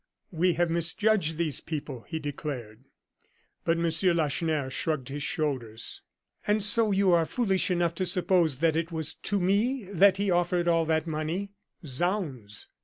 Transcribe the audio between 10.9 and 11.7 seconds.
money?"